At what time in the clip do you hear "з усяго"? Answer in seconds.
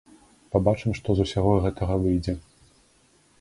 1.19-1.53